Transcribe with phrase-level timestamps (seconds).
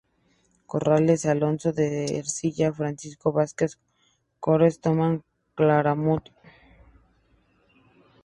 [0.65, 3.77] Corrales, Alonso de Ercilla, Francisco Vázquez
[4.39, 5.21] Cores, Tomás
[5.53, 6.25] Claramunt.